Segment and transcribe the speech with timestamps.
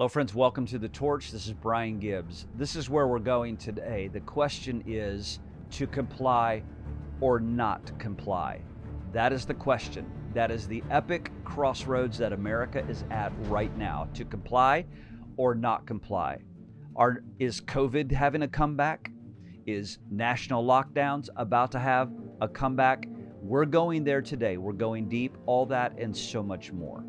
[0.00, 0.34] Hello, friends.
[0.34, 1.30] Welcome to The Torch.
[1.30, 2.46] This is Brian Gibbs.
[2.56, 4.08] This is where we're going today.
[4.10, 5.40] The question is
[5.72, 6.62] to comply
[7.20, 8.62] or not comply.
[9.12, 10.10] That is the question.
[10.32, 14.86] That is the epic crossroads that America is at right now to comply
[15.36, 16.38] or not comply.
[16.96, 19.10] Are, is COVID having a comeback?
[19.66, 22.10] Is national lockdowns about to have
[22.40, 23.06] a comeback?
[23.42, 24.56] We're going there today.
[24.56, 27.04] We're going deep, all that, and so much more.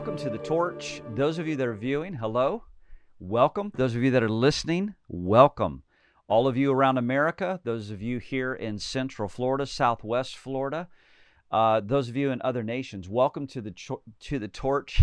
[0.00, 1.02] Welcome to the torch.
[1.14, 2.64] Those of you that are viewing, hello.
[3.18, 3.70] Welcome.
[3.76, 5.82] Those of you that are listening, welcome.
[6.26, 10.88] All of you around America, those of you here in Central Florida, Southwest Florida,
[11.50, 15.02] uh, those of you in other nations, welcome to the cho- to the torch,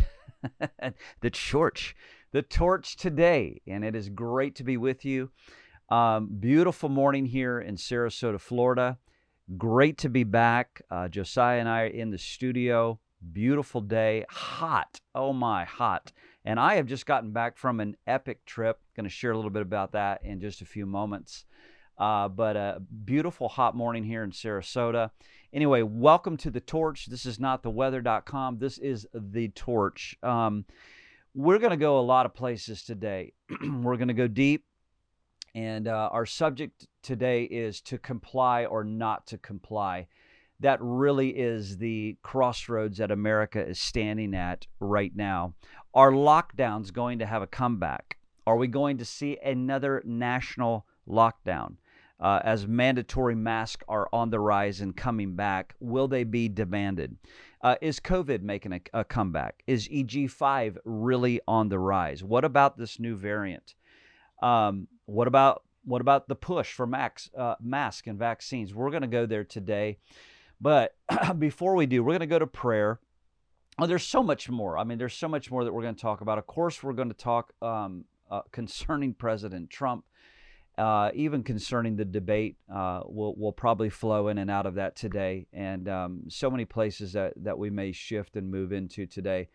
[1.21, 1.95] the torch,
[2.31, 5.29] the torch today, and it is great to be with you.
[5.89, 8.97] Um, beautiful morning here in Sarasota, Florida.
[9.59, 10.81] Great to be back.
[10.89, 12.99] Uh, Josiah and I are in the studio.
[13.33, 14.99] Beautiful day, hot.
[15.15, 16.11] Oh my, hot.
[16.45, 18.79] And I have just gotten back from an epic trip.
[18.95, 21.45] Going to share a little bit about that in just a few moments.
[21.97, 25.09] Uh, but a beautiful hot morning here in Sarasota.
[25.51, 27.07] Anyway, welcome to the Torch.
[27.07, 28.59] This is not the weather.com.
[28.59, 30.15] This is the Torch.
[30.21, 30.65] Um,
[31.33, 33.33] we're going to go a lot of places today.
[33.61, 34.63] we're going to go deep.
[35.55, 40.07] And uh, our subject today is to comply or not to comply
[40.59, 45.53] that really is the crossroads that America is standing at right now.
[45.93, 48.17] Are lockdowns going to have a comeback?
[48.45, 51.75] Are we going to see another national lockdown?
[52.19, 57.15] Uh, as mandatory masks are on the rise and coming back, will they be demanded?
[57.61, 59.61] Uh, is COVID making a, a, comeback?
[59.67, 62.23] Is EG5 really on the rise?
[62.23, 63.75] What about this new variant?
[64.41, 68.73] Um, what about what about the push for max, uh, mask and vaccines?
[68.73, 69.99] We're going to go there today.
[70.59, 70.95] But
[71.39, 72.99] before we do, we're going to go to prayer.
[73.79, 74.77] Oh, there's so much more.
[74.77, 76.37] I mean, there's so much more that we're going to talk about.
[76.37, 80.03] Of course, we're going to talk um, uh, concerning President Trump,
[80.77, 82.57] uh, even concerning the debate.
[82.73, 86.65] Uh, we'll, we'll probably flow in and out of that today, and um, so many
[86.65, 89.49] places that, that we may shift and move into today.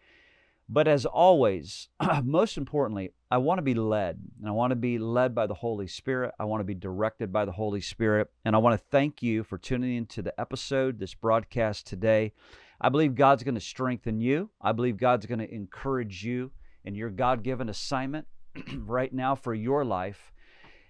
[0.69, 1.89] But as always,
[2.25, 4.19] most importantly, I want to be led.
[4.39, 6.35] And I want to be led by the Holy Spirit.
[6.39, 8.31] I want to be directed by the Holy Spirit.
[8.45, 12.33] And I want to thank you for tuning into the episode, this broadcast today.
[12.81, 14.51] I believe God's going to strengthen you.
[14.61, 16.51] I believe God's going to encourage you
[16.85, 18.27] in your God given assignment
[18.77, 20.33] right now for your life.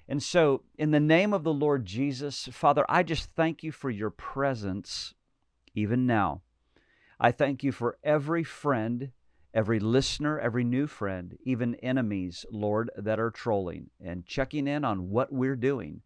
[0.08, 3.88] And so, in the name of the Lord Jesus, Father, I just thank you for
[3.88, 5.14] your presence
[5.74, 6.42] even now.
[7.20, 9.12] I thank you for every friend
[9.54, 15.10] every listener, every new friend, even enemies, Lord, that are trolling and checking in on
[15.10, 16.02] what we're doing.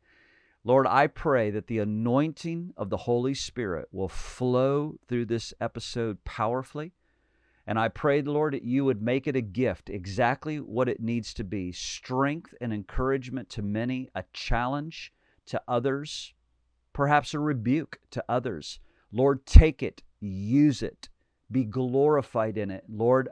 [0.64, 6.24] Lord, I pray that the anointing of the Holy Spirit will flow through this episode
[6.24, 6.92] powerfully.
[7.68, 11.34] And I pray, Lord, that you would make it a gift, exactly what it needs
[11.34, 15.12] to be strength and encouragement to many, a challenge
[15.46, 16.34] to others,
[16.92, 18.80] perhaps a rebuke to others.
[19.12, 21.08] Lord, take it, use it,
[21.50, 22.84] be glorified in it.
[22.88, 23.28] Lord,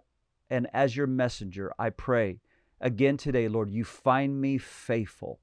[0.51, 2.41] and as your messenger, I pray
[2.81, 5.41] again today, Lord, you find me faithful.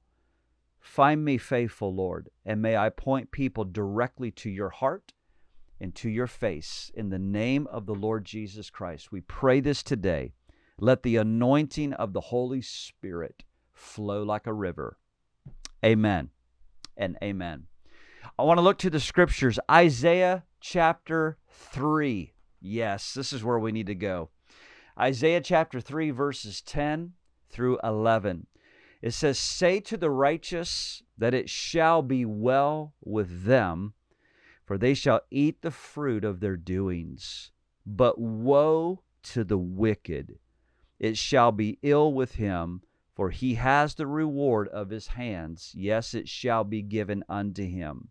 [0.79, 5.13] Find me faithful, Lord, and may I point people directly to your heart
[5.79, 6.91] and to your face.
[6.95, 10.33] In the name of the Lord Jesus Christ, we pray this today.
[10.79, 14.97] Let the anointing of the Holy Spirit flow like a river.
[15.83, 16.29] Amen
[16.97, 17.67] and amen.
[18.37, 22.33] I want to look to the scriptures, Isaiah chapter 3.
[22.61, 24.29] Yes, this is where we need to go.
[24.97, 27.13] Isaiah chapter 3, verses 10
[27.49, 28.45] through 11.
[29.01, 33.93] It says, Say to the righteous that it shall be well with them,
[34.63, 37.51] for they shall eat the fruit of their doings.
[37.85, 40.37] But woe to the wicked!
[40.99, 42.83] It shall be ill with him,
[43.15, 45.73] for he has the reward of his hands.
[45.75, 48.09] Yes, it shall be given unto him.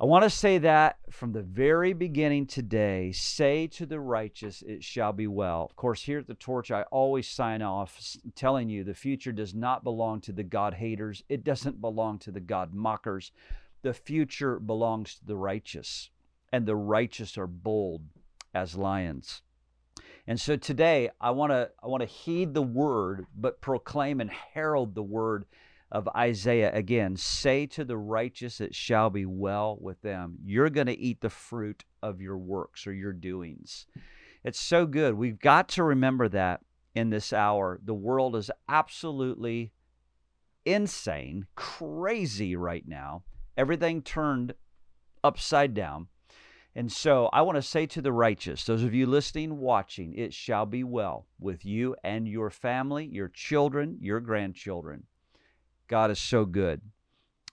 [0.00, 4.82] I want to say that from the very beginning today say to the righteous, it
[4.82, 5.66] shall be well.
[5.68, 8.00] Of course, here at the torch, I always sign off
[8.34, 12.30] telling you the future does not belong to the God haters, it doesn't belong to
[12.30, 13.30] the God mockers.
[13.82, 16.08] The future belongs to the righteous,
[16.50, 18.00] and the righteous are bold
[18.54, 19.42] as lions.
[20.26, 24.30] And so today I want to I want to heed the word but proclaim and
[24.30, 25.44] herald the word
[25.92, 30.38] of Isaiah again say to the righteous, it shall be well with them.
[30.44, 33.86] You're going to eat the fruit of your works or your doings.
[34.44, 35.14] It's so good.
[35.14, 36.60] We've got to remember that
[36.94, 37.80] in this hour.
[37.84, 39.72] The world is absolutely
[40.64, 43.24] insane, crazy right now.
[43.56, 44.54] Everything turned
[45.24, 46.08] upside down.
[46.76, 50.32] And so I want to say to the righteous, those of you listening, watching, it
[50.32, 55.02] shall be well with you and your family, your children, your grandchildren.
[55.90, 56.82] God is so good.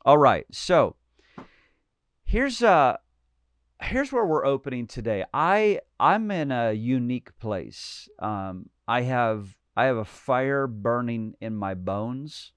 [0.06, 0.96] All right, so
[2.24, 2.98] here's uh
[3.82, 5.26] here's where we're opening today.
[5.34, 8.08] I I'm in a unique place.
[8.20, 12.54] Um, I have I have a fire burning in my bones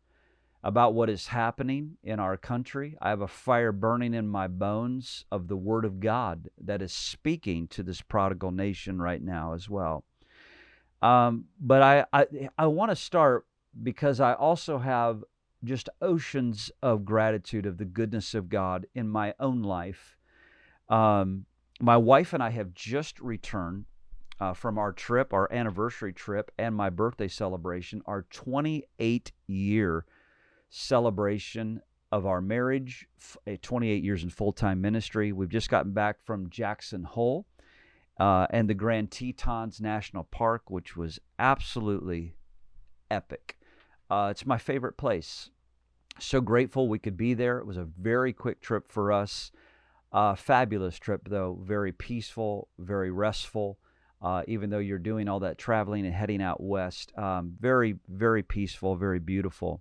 [0.63, 2.99] about what is happening in our country.
[3.01, 6.93] I have a fire burning in my bones of the Word of God that is
[6.93, 10.05] speaking to this prodigal nation right now as well.
[11.01, 12.27] Um, but I, I,
[12.59, 13.47] I want to start
[13.83, 15.25] because I also have
[15.65, 20.17] just oceans of gratitude of the goodness of God in my own life.
[20.89, 21.47] Um,
[21.81, 23.85] my wife and I have just returned
[24.41, 30.07] uh, from our trip, our anniversary trip, and my birthday celebration, our 28 year
[30.71, 31.83] celebration
[32.13, 33.07] of our marriage,
[33.63, 35.33] 28 years in full time ministry.
[35.33, 37.47] We've just gotten back from Jackson Hole
[38.19, 42.35] uh, and the Grand Tetons National Park, which was absolutely
[43.11, 43.60] epic.
[44.11, 45.51] Uh, it's my favorite place.
[46.19, 47.59] So grateful we could be there.
[47.59, 49.53] It was a very quick trip for us.
[50.13, 51.59] Uh, fabulous trip, though.
[51.63, 53.79] Very peaceful, very restful.
[54.21, 58.43] Uh, even though you're doing all that traveling and heading out west, um, very, very
[58.43, 59.81] peaceful, very beautiful.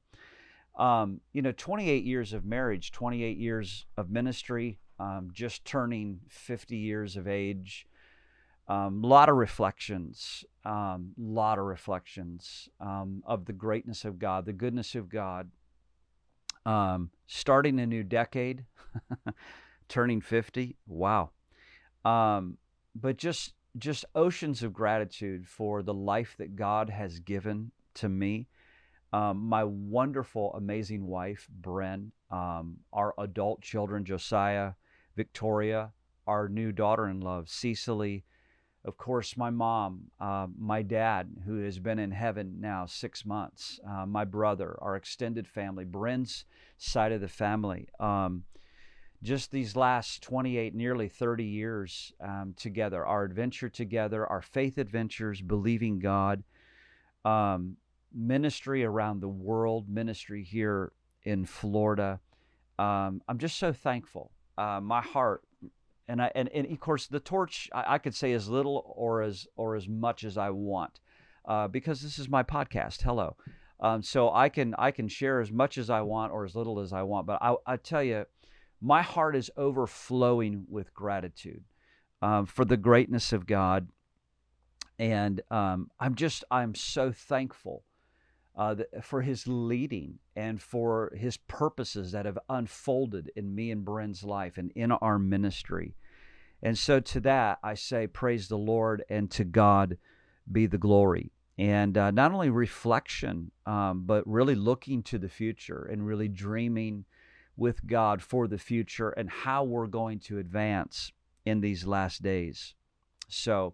[0.77, 6.77] Um, you know, 28 years of marriage, 28 years of ministry, um, just turning 50
[6.77, 7.85] years of age.
[8.69, 14.19] A um, lot of reflections, a um, lot of reflections um, of the greatness of
[14.19, 15.49] God, the goodness of God.
[16.65, 18.65] Um, starting a new decade,
[19.89, 20.77] turning 50.
[20.87, 21.31] Wow.
[22.03, 28.47] but just just oceans of gratitude for the life that God has given to me
[29.11, 34.73] um, my wonderful, amazing wife, Bren, um, our adult children, Josiah,
[35.15, 35.91] Victoria,
[36.27, 38.23] our new daughter in law, Cecily,
[38.89, 43.79] of course, my mom, uh, my dad, who has been in heaven now six months,
[43.87, 46.43] uh, my brother, our extended family, Bren's
[46.79, 47.87] side of the family.
[47.99, 48.45] Um,
[49.21, 55.39] just these last 28, nearly 30 years um, together, our adventure together, our faith adventures,
[55.39, 56.43] believing God.
[57.23, 57.77] Um,
[58.11, 60.93] ministry around the world, ministry here
[61.25, 62.19] in Florida.
[62.79, 64.31] Um, I'm just so thankful.
[64.57, 65.43] Uh, my heart,
[66.09, 69.21] and I, and, and of course the torch I, I, could say as little or
[69.21, 70.99] as or as much as I want,
[71.45, 73.03] uh, because this is my podcast.
[73.03, 73.37] Hello,
[73.79, 76.79] um, so I can I can share as much as I want or as little
[76.79, 77.27] as I want.
[77.27, 78.25] But I, I tell you,
[78.81, 81.63] my heart is overflowing with gratitude
[82.21, 83.87] um, for the greatness of God,
[84.97, 87.83] and um, I'm just I'm so thankful
[88.55, 94.23] uh, for his leading and for his purposes that have unfolded in me and Bren's
[94.23, 95.95] life and in our ministry.
[96.61, 99.97] And so to that, I say, praise the Lord and to God
[100.51, 101.31] be the glory.
[101.57, 107.05] And uh, not only reflection, um, but really looking to the future and really dreaming
[107.57, 111.11] with God for the future and how we're going to advance
[111.45, 112.73] in these last days.
[113.27, 113.73] So,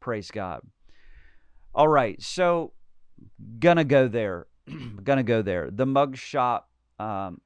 [0.00, 0.62] praise God.
[1.74, 2.20] All right.
[2.22, 2.72] So,
[3.58, 4.46] gonna go there.
[5.04, 5.70] gonna go there.
[5.70, 6.62] The mugshot
[6.98, 7.40] um,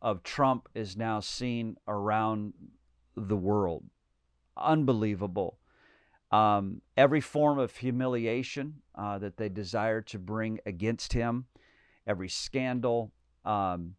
[0.00, 2.54] of Trump is now seen around
[3.16, 3.84] the world.
[4.56, 5.58] Unbelievable.
[6.30, 11.46] Um, every form of humiliation uh, that they desire to bring against him,
[12.06, 13.12] every scandal,
[13.44, 13.96] um,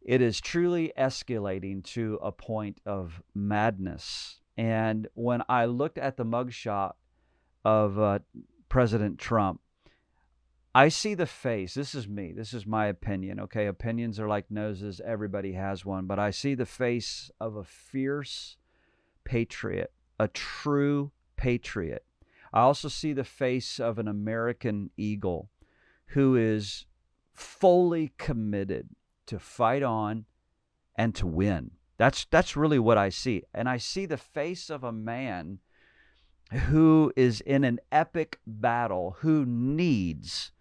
[0.00, 4.40] it is truly escalating to a point of madness.
[4.56, 6.92] And when I looked at the mugshot
[7.64, 8.20] of uh,
[8.68, 9.60] President Trump,
[10.74, 11.74] I see the face.
[11.74, 12.32] This is me.
[12.32, 13.40] This is my opinion.
[13.40, 13.66] Okay.
[13.66, 15.00] Opinions are like noses.
[15.04, 16.06] Everybody has one.
[16.06, 18.56] But I see the face of a fierce
[19.24, 22.04] patriot, a true patriot.
[22.52, 25.50] I also see the face of an American eagle
[26.08, 26.86] who is
[27.34, 28.88] fully committed
[29.26, 30.24] to fight on
[30.96, 31.72] and to win.
[31.98, 33.42] That's that's really what I see.
[33.52, 35.58] And I see the face of a man
[36.52, 40.52] who is in an epic battle, who needs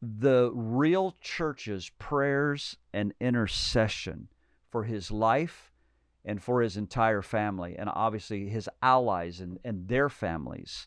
[0.00, 4.28] the real church's prayers and intercession
[4.70, 5.72] for his life
[6.24, 10.86] and for his entire family, and obviously his allies and, and their families.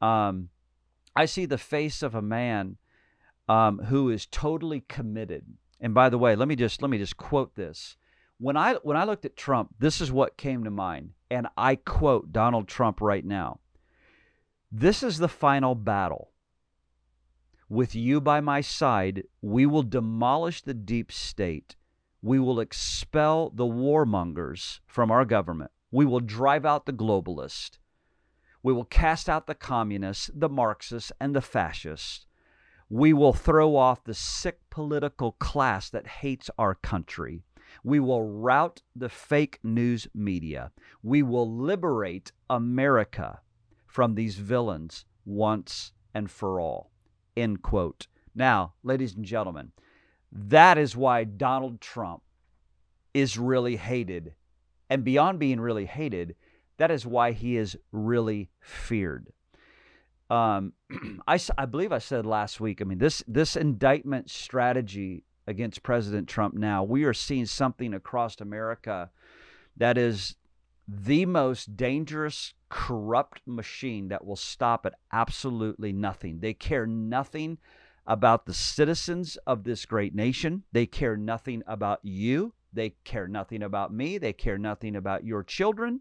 [0.00, 0.50] Um,
[1.16, 2.76] I see the face of a man
[3.48, 5.44] um, who is totally committed
[5.80, 7.96] And by the way, let me just let me just quote this.
[8.38, 11.76] When I when I looked at Trump, this is what came to mind, and I
[11.76, 13.60] quote Donald Trump right now.
[14.70, 16.30] This is the final battle.
[17.70, 21.76] With you by my side, we will demolish the deep state.
[22.22, 25.70] We will expel the warmongers from our government.
[25.90, 27.78] We will drive out the globalists.
[28.62, 32.26] We will cast out the communists, the Marxists, and the fascists.
[32.88, 37.42] We will throw off the sick political class that hates our country.
[37.84, 40.72] We will rout the fake news media.
[41.02, 43.42] We will liberate America
[43.86, 46.92] from these villains once and for all.
[47.38, 48.06] End quote.
[48.34, 49.72] Now, ladies and gentlemen,
[50.32, 52.22] that is why Donald Trump
[53.14, 54.34] is really hated.
[54.90, 56.34] And beyond being really hated,
[56.78, 59.32] that is why he is really feared.
[60.30, 60.72] Um,
[61.26, 62.80] I, I believe I said last week.
[62.80, 66.54] I mean, this this indictment strategy against President Trump.
[66.54, 69.10] Now we are seeing something across America
[69.76, 70.36] that is
[70.88, 76.40] the most dangerous, corrupt machine that will stop at absolutely nothing.
[76.40, 77.58] They care nothing
[78.06, 80.64] about the citizens of this great nation.
[80.72, 82.54] They care nothing about you.
[82.72, 84.16] They care nothing about me.
[84.16, 86.00] They care nothing about your children.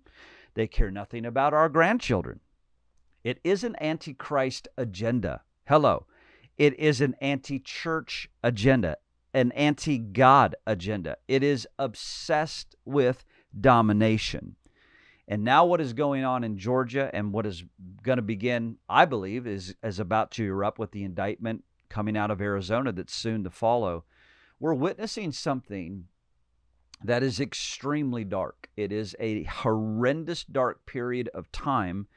[0.53, 2.39] They care nothing about our grandchildren.
[3.23, 5.41] It is an antichrist agenda.
[5.67, 6.05] Hello.
[6.57, 8.97] It is an anti church agenda,
[9.33, 11.17] an anti God agenda.
[11.27, 13.25] It is obsessed with
[13.59, 14.55] domination.
[15.27, 17.63] And now, what is going on in Georgia and what is
[18.01, 22.31] going to begin, I believe, is, is about to erupt with the indictment coming out
[22.31, 24.05] of Arizona that's soon to follow.
[24.59, 26.05] We're witnessing something
[27.03, 28.69] that is extremely dark.
[28.75, 32.07] It is a horrendous, dark period of time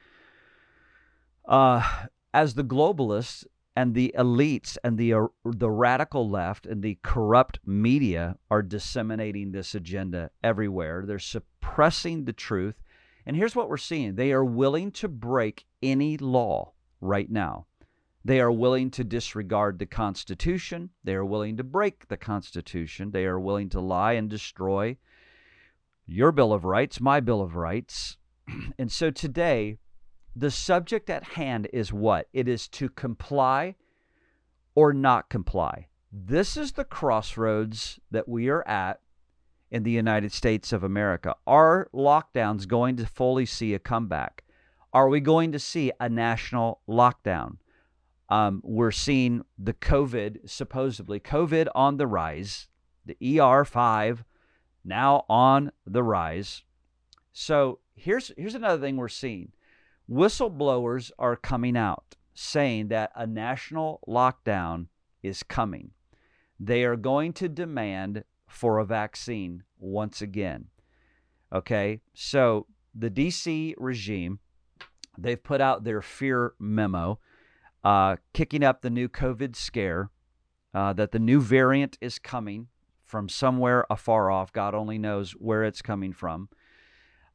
[1.47, 3.45] uh, as the globalists
[3.76, 9.52] and the elites and the uh, the radical left and the corrupt media are disseminating
[9.52, 11.05] this agenda everywhere.
[11.07, 12.83] They're suppressing the truth.
[13.27, 14.15] And here's what we're seeing.
[14.15, 17.67] They are willing to break any law right now.
[18.25, 20.91] They are willing to disregard the Constitution.
[21.05, 23.12] They are willing to break the Constitution.
[23.12, 24.99] They are willing to lie and destroy
[26.07, 28.17] your Bill of Rights, my Bill of Rights.
[28.79, 29.79] And so today,
[30.35, 32.29] the subject at hand is what?
[32.33, 33.77] It is to comply
[34.75, 35.89] or not comply.
[36.12, 39.00] This is the crossroads that we are at
[39.71, 41.35] in the United States of America.
[41.47, 44.45] Are lockdowns going to fully see a comeback?
[44.93, 47.59] Are we going to see a national lockdown?
[48.29, 52.69] Um, we're seeing the COVID, supposedly COVID on the rise,
[53.05, 54.25] the ER5
[54.85, 56.62] now on the rise.
[57.33, 59.53] So here's here's another thing we're seeing
[60.11, 64.87] whistleblowers are coming out saying that a national lockdown
[65.23, 65.91] is coming.
[66.59, 70.66] They are going to demand for a vaccine once again.
[71.52, 74.40] Okay, so the DC regime,
[75.16, 77.19] they've put out their fear memo,
[77.83, 80.11] uh, kicking up the new COVID scare,
[80.75, 82.69] uh, that the new variant is coming
[83.04, 84.52] from somewhere afar off.
[84.52, 86.49] God only knows where it's coming from.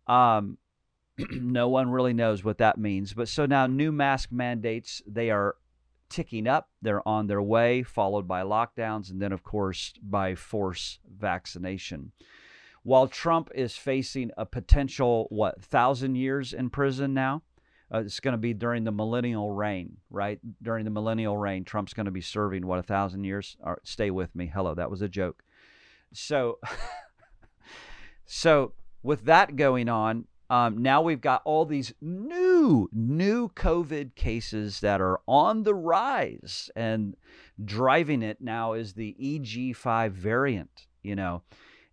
[0.07, 0.57] Um,
[1.17, 3.13] no one really knows what that means.
[3.13, 5.55] But so now new mask mandates, they are
[6.15, 6.69] ticking up.
[6.81, 12.13] They're on their way, followed by lockdowns, and then, of course, by force vaccination.
[12.83, 17.43] While Trump is facing a potential, what, thousand years in prison now?
[17.93, 20.39] Uh, it's going to be during the millennial reign, right?
[20.61, 23.57] During the millennial reign, Trump's going to be serving, what, a thousand years?
[23.83, 24.49] Stay with me.
[24.53, 25.43] Hello, that was a joke.
[26.13, 26.59] So,
[28.25, 28.71] so
[29.03, 35.01] with that going on, um, now we've got all these new, new COVID cases that
[35.01, 37.15] are on the rise, and
[37.63, 41.41] driving it now is the EG5 variant, you know.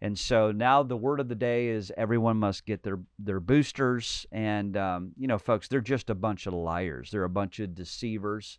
[0.03, 4.27] And so now the word of the day is everyone must get their, their boosters.
[4.33, 7.13] And, um, you know, folks, they're just a bunch of liars.
[7.13, 8.59] They're a bunch of deceivers.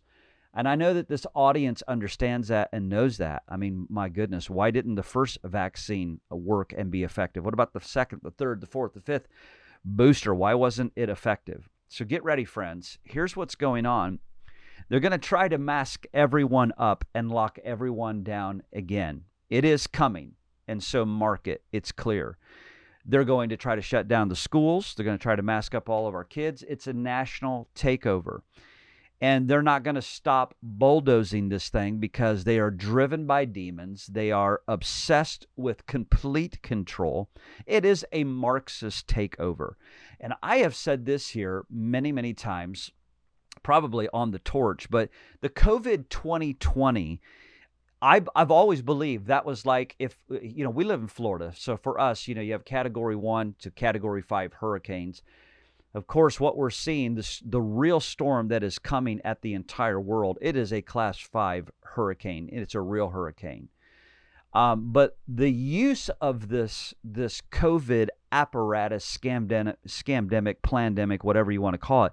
[0.54, 3.42] And I know that this audience understands that and knows that.
[3.46, 7.44] I mean, my goodness, why didn't the first vaccine work and be effective?
[7.44, 9.28] What about the second, the third, the fourth, the fifth?
[9.84, 10.34] Booster.
[10.34, 11.68] Why wasn't it effective?
[11.88, 12.98] So get ready, friends.
[13.04, 14.18] Here's what's going on.
[14.88, 19.24] They're going to try to mask everyone up and lock everyone down again.
[19.50, 20.32] It is coming.
[20.66, 21.62] And so mark it.
[21.72, 22.38] It's clear.
[23.04, 24.94] They're going to try to shut down the schools.
[24.94, 26.64] They're going to try to mask up all of our kids.
[26.66, 28.40] It's a national takeover
[29.24, 34.06] and they're not going to stop bulldozing this thing because they are driven by demons.
[34.06, 37.30] They are obsessed with complete control.
[37.64, 39.76] It is a Marxist takeover.
[40.20, 42.90] And I have said this here many, many times,
[43.62, 45.08] probably on the torch, but
[45.40, 47.22] the COVID 2020.
[48.02, 51.54] I've, I've always believed that was like if, you know, we live in Florida.
[51.56, 55.22] So for us, you know, you have category one to category five hurricanes.
[55.94, 60.00] Of course, what we're seeing, this, the real storm that is coming at the entire
[60.00, 62.48] world, it is a class five hurricane.
[62.50, 63.68] It's a real hurricane.
[64.52, 71.74] Um, but the use of this this COVID apparatus, scamdemic, scamdemic, plandemic, whatever you want
[71.74, 72.12] to call it,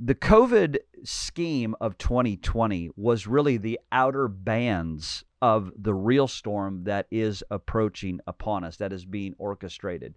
[0.00, 7.06] the COVID scheme of 2020 was really the outer bands of the real storm that
[7.10, 10.14] is approaching upon us, that is being orchestrated.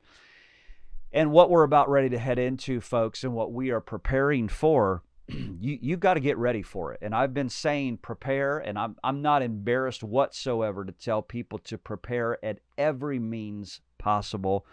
[1.16, 5.02] And what we're about ready to head into, folks, and what we are preparing for,
[5.28, 7.00] you, you've got to get ready for it.
[7.02, 11.78] And I've been saying prepare, and I'm, I'm not embarrassed whatsoever to tell people to
[11.78, 14.66] prepare at every means possible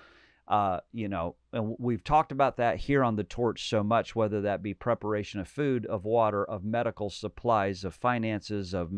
[0.49, 4.40] uh, you know, and we've talked about that here on the torch so much, whether
[4.42, 8.92] that be preparation of food, of water, of medical supplies, of finances, of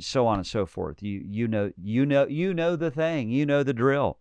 [0.00, 1.02] so on and so forth.
[1.02, 4.18] You you know you know you know the thing, you know the drill.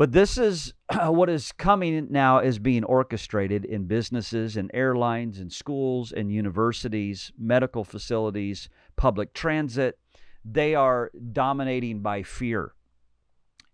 [0.00, 0.72] But this is
[1.08, 7.30] what is coming now is being orchestrated in businesses and airlines and schools and universities,
[7.38, 9.98] medical facilities, public transit.
[10.42, 12.72] They are dominating by fear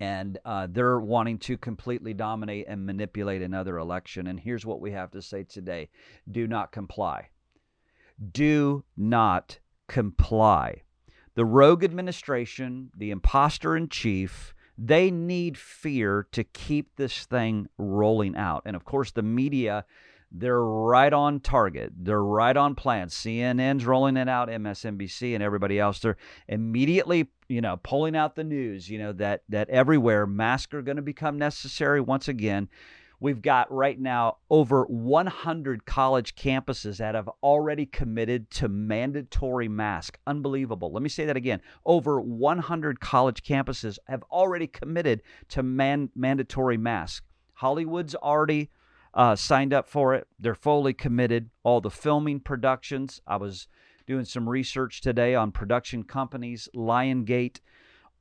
[0.00, 4.26] and uh, they're wanting to completely dominate and manipulate another election.
[4.26, 5.90] And here's what we have to say today
[6.28, 7.28] do not comply.
[8.32, 10.82] Do not comply.
[11.36, 18.36] The rogue administration, the impostor in chief, they need fear to keep this thing rolling
[18.36, 18.62] out.
[18.66, 19.84] And of course, the media
[20.32, 21.92] they're right on target.
[21.96, 23.08] They're right on plan.
[23.08, 26.00] CNN's rolling it out, MSNBC and everybody else.
[26.00, 26.16] They're
[26.48, 30.96] immediately, you know, pulling out the news, you know, that that everywhere masks are going
[30.96, 32.68] to become necessary once again.
[33.18, 40.18] We've got right now over 100 college campuses that have already committed to mandatory mask.
[40.26, 40.92] Unbelievable.
[40.92, 41.62] Let me say that again.
[41.84, 47.24] Over 100 college campuses have already committed to man- mandatory mask.
[47.54, 48.70] Hollywood's already
[49.14, 50.28] uh, signed up for it.
[50.38, 51.48] They're fully committed.
[51.62, 53.22] All the filming productions.
[53.26, 53.66] I was
[54.06, 57.60] doing some research today on production companies, Lionsgate,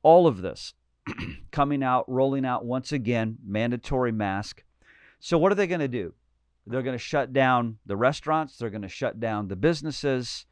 [0.02, 0.74] all of this
[1.52, 4.64] coming out, rolling out once again, mandatory mask.
[5.20, 6.14] So, what are they going to do?
[6.66, 10.46] They're going to shut down the restaurants, they're going to shut down the businesses.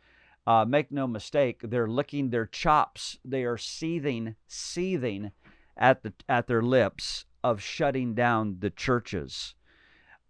[0.46, 3.18] Uh, make no mistake, they're licking their chops.
[3.24, 5.32] They are seething, seething
[5.76, 9.54] at the at their lips of shutting down the churches.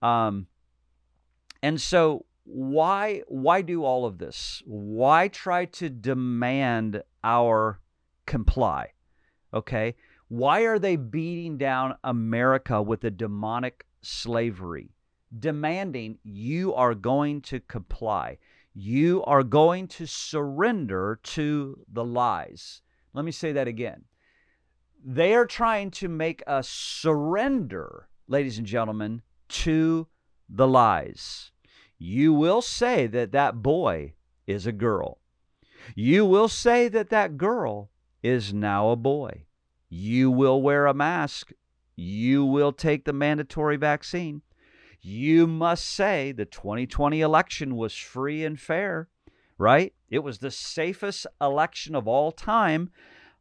[0.02, 0.46] Um,
[1.62, 4.62] and so why why do all of this?
[4.66, 7.80] Why try to demand our
[8.26, 8.92] comply?
[9.52, 9.96] Okay?
[10.28, 14.90] Why are they beating down America with a demonic slavery?
[15.36, 18.38] Demanding you are going to comply.
[18.74, 22.82] You are going to surrender to the lies.
[23.12, 24.04] Let me say that again.
[25.04, 30.08] They are trying to make us surrender, ladies and gentlemen, to
[30.48, 31.52] the lies.
[31.98, 34.14] You will say that that boy
[34.46, 35.18] is a girl.
[35.94, 37.90] You will say that that girl
[38.22, 39.44] is now a boy.
[39.88, 41.52] You will wear a mask.
[41.96, 44.42] You will take the mandatory vaccine.
[45.00, 49.08] You must say the 2020 election was free and fair,
[49.58, 49.92] right?
[50.08, 52.90] It was the safest election of all time.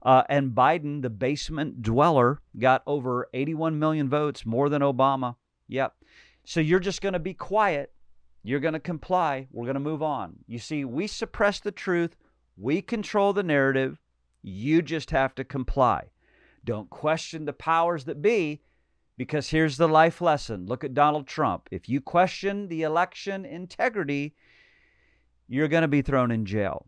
[0.01, 5.35] Uh, and Biden, the basement dweller, got over 81 million votes, more than Obama.
[5.69, 5.93] Yep.
[6.43, 7.93] So you're just going to be quiet.
[8.43, 9.47] You're going to comply.
[9.51, 10.39] We're going to move on.
[10.45, 12.17] You see, we suppress the truth.
[12.57, 14.01] We control the narrative.
[14.41, 16.09] You just have to comply.
[16.63, 18.61] Don't question the powers that be
[19.17, 20.65] because here's the life lesson.
[20.65, 21.67] Look at Donald Trump.
[21.71, 24.35] If you question the election integrity,
[25.47, 26.87] you're going to be thrown in jail.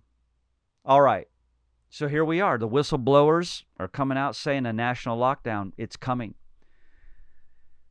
[0.84, 1.28] All right.
[1.90, 2.58] So here we are.
[2.58, 5.72] The whistleblowers are coming out saying a national lockdown.
[5.78, 6.36] It's coming.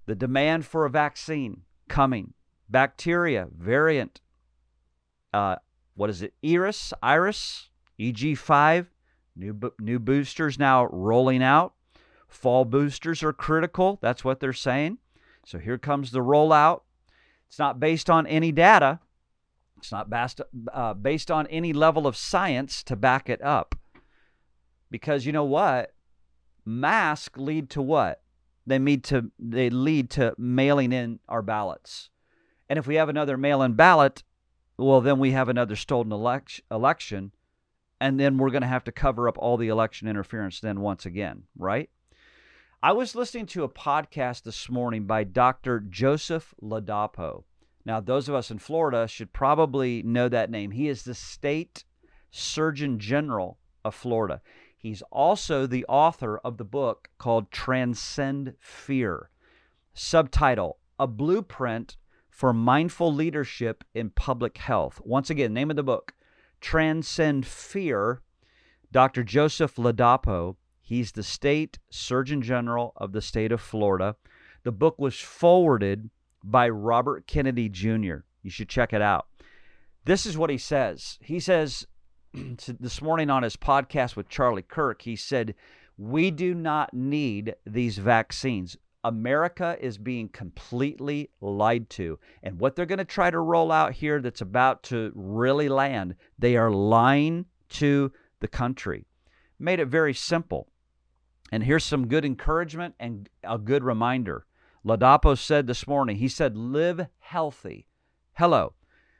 [0.06, 2.34] The demand for a vaccine coming.
[2.68, 4.20] Bacteria variant.
[5.32, 5.56] Uh,
[5.94, 6.34] what is it?
[6.44, 8.86] Iris, Iris, EG5.
[9.36, 11.74] New new boosters now rolling out.
[12.28, 13.98] Fall boosters are critical.
[14.00, 14.98] That's what they're saying.
[15.44, 16.82] So here comes the rollout.
[17.48, 19.00] It's not based on any data.
[19.76, 20.40] It's not based,
[20.72, 23.74] uh, based on any level of science to back it up.
[24.90, 25.92] Because you know what?
[26.64, 28.24] Masks lead to what?
[28.66, 32.10] they lead to they lead to mailing in our ballots.
[32.68, 34.22] And if we have another mail-in ballot,
[34.78, 37.32] well, then we have another stolen election,
[38.04, 41.06] and then we're going to have to cover up all the election interference then once
[41.06, 41.88] again, right?
[42.82, 45.80] I was listening to a podcast this morning by Dr.
[45.80, 47.44] Joseph Ladapo.
[47.86, 50.72] Now, those of us in Florida should probably know that name.
[50.72, 51.84] He is the state
[52.30, 54.42] surgeon general of Florida.
[54.76, 59.30] He's also the author of the book called Transcend Fear.
[59.94, 61.96] Subtitle A Blueprint
[62.28, 65.00] for Mindful Leadership in Public Health.
[65.02, 66.12] Once again, name of the book
[66.64, 68.22] Transcend Fear.
[68.90, 69.22] Dr.
[69.22, 74.16] Joseph Ladapo, he's the state surgeon general of the state of Florida.
[74.62, 76.08] The book was forwarded
[76.42, 78.24] by Robert Kennedy Jr.
[78.42, 79.26] You should check it out.
[80.06, 81.18] This is what he says.
[81.20, 81.86] He says
[82.32, 85.54] this morning on his podcast with Charlie Kirk, he said,
[85.98, 88.78] We do not need these vaccines.
[89.04, 92.18] America is being completely lied to.
[92.42, 96.16] And what they're going to try to roll out here that's about to really land,
[96.38, 99.06] they are lying to the country.
[99.58, 100.68] Made it very simple.
[101.52, 104.46] And here's some good encouragement and a good reminder.
[104.84, 107.86] Ladapo said this morning, he said, live healthy.
[108.34, 108.74] Hello.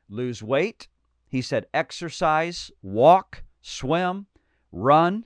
[0.08, 0.88] Lose weight.
[1.28, 4.26] He said, exercise, walk, swim,
[4.72, 5.24] run,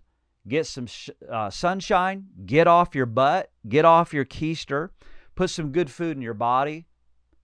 [0.48, 4.90] get some sh- uh, sunshine, get off your butt, get off your keister,
[5.34, 6.86] put some good food in your body,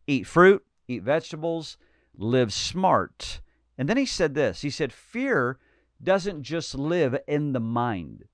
[0.07, 1.77] eat fruit, eat vegetables,
[2.17, 3.41] live smart.
[3.77, 5.59] And then he said this he said, Fear
[6.03, 8.25] doesn't just live in the mind,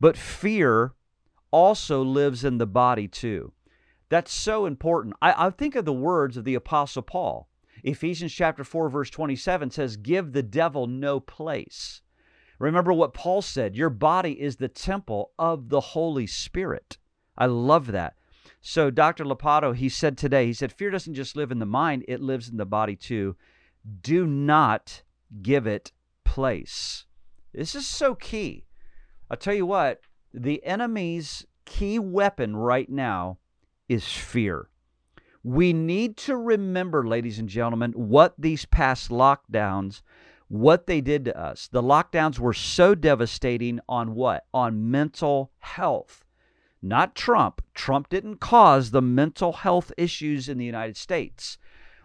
[0.00, 0.94] but fear
[1.50, 3.52] also lives in the body too.
[4.08, 5.14] That's so important.
[5.20, 7.48] I, I think of the words of the Apostle Paul.
[7.84, 12.02] Ephesians chapter 4, verse 27 says, Give the devil no place.
[12.58, 16.98] Remember what Paul said your body is the temple of the Holy Spirit.
[17.36, 18.14] I love that.
[18.60, 19.24] So, Dr.
[19.24, 22.48] Ladapo, he said today, he said, Fear doesn't just live in the mind, it lives
[22.48, 23.36] in the body too.
[24.02, 25.02] Do not
[25.42, 25.92] give it
[26.24, 27.04] place.
[27.52, 28.64] This is so key.
[29.30, 30.00] I'll tell you what,
[30.34, 33.38] the enemy's key weapon right now
[33.88, 34.68] is fear.
[35.44, 40.02] We need to remember, ladies and gentlemen, what these past lockdowns,
[40.48, 41.68] what they did to us.
[41.68, 44.46] The lockdowns were so devastating on what?
[44.52, 46.24] On mental health.
[46.82, 47.62] Not Trump.
[47.74, 51.58] Trump didn't cause the mental health issues in the United States.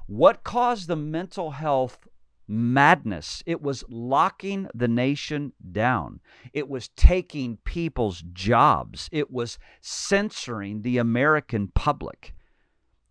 [0.08, 2.08] What caused the mental health
[2.48, 3.42] madness.
[3.46, 6.20] It was locking the nation down.
[6.52, 9.10] It was taking people's jobs.
[9.12, 12.34] It was censoring the American public,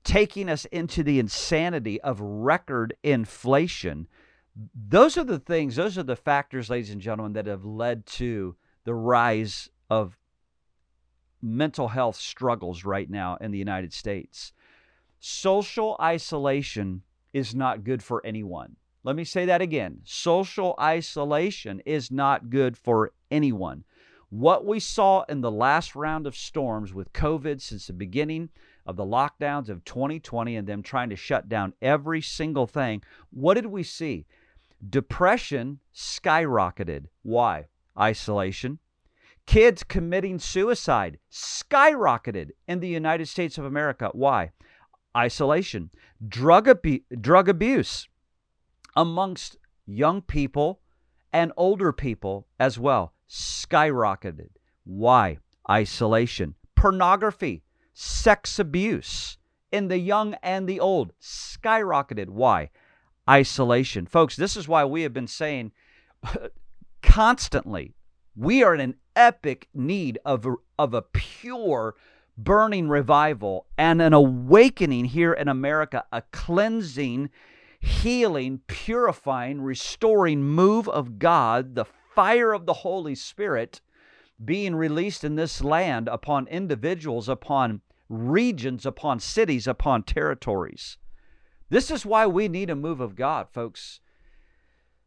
[0.05, 4.07] taking us into the insanity of record inflation.
[4.55, 8.55] Those are the things, those are the factors, ladies and gentlemen, that have led to
[8.85, 10.19] the rise of
[11.41, 14.53] mental health struggles right now in the United States.
[15.19, 18.77] Social isolation is not good for anyone.
[19.05, 20.01] Let me say that again.
[20.05, 23.85] Social isolation is not good for anyone.
[24.29, 28.51] What we saw in the last round of storms with COVID since the beginning
[28.87, 33.55] of the lockdowns of 2020 and them trying to shut down every single thing, what
[33.55, 34.27] did we see?
[34.89, 37.07] Depression skyrocketed.
[37.23, 37.67] Why?
[37.99, 38.79] Isolation.
[39.47, 44.11] Kids committing suicide skyrocketed in the United States of America.
[44.13, 44.51] Why?
[45.17, 45.91] Isolation.
[46.27, 48.09] Drug, abu- drug abuse
[48.97, 50.81] amongst young people
[51.33, 54.51] and older people as well skyrocketed.
[54.85, 55.39] Why?
[55.71, 57.63] Isolation, pornography,
[57.95, 59.39] sex abuse
[59.71, 62.29] in the young and the old skyrocketed.
[62.29, 62.71] Why?
[63.29, 64.07] Isolation.
[64.07, 65.73] Folks, this is why we have been saying
[67.03, 67.95] constantly
[68.35, 70.47] we are in an epic need of,
[70.79, 71.95] of a pure,
[72.37, 77.31] burning revival and an awakening here in America, a cleansing
[77.79, 83.81] healing, purifying, restoring move of God, the fire of the Holy Spirit
[84.43, 90.97] being released in this land upon individuals, upon regions, upon cities, upon territories.
[91.73, 94.01] This is why we need a move of God, folks.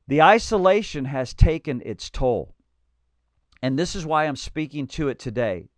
[0.08, 2.56] The isolation has taken its toll.
[3.62, 5.70] And this is why I'm speaking to it today.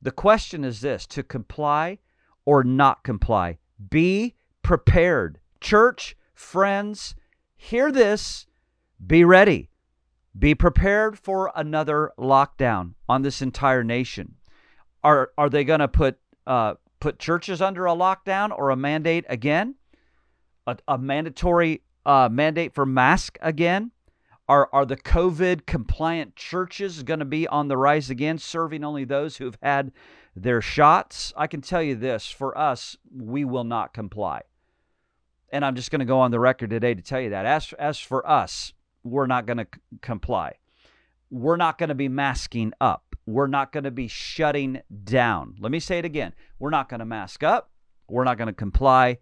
[0.00, 1.98] The question is this to comply
[2.44, 3.58] or not comply.
[3.90, 5.40] Be prepared.
[5.60, 7.16] Church, Friends,
[7.56, 8.46] hear this.
[9.04, 9.70] Be ready.
[10.38, 14.36] Be prepared for another lockdown on this entire nation.
[15.02, 19.24] Are are they going to put uh, put churches under a lockdown or a mandate
[19.28, 19.74] again?
[20.68, 23.90] A, a mandatory uh, mandate for mask again?
[24.48, 29.04] Are are the COVID compliant churches going to be on the rise again, serving only
[29.04, 29.92] those who've had
[30.36, 31.32] their shots?
[31.36, 34.42] I can tell you this: for us, we will not comply.
[35.50, 37.46] And I'm just going to go on the record today to tell you that.
[37.46, 40.52] As, as for us, we're not going to c- comply.
[41.30, 43.16] We're not going to be masking up.
[43.24, 45.56] We're not going to be shutting down.
[45.58, 46.34] Let me say it again.
[46.58, 47.70] We're not going to mask up.
[48.08, 49.18] We're not going to comply.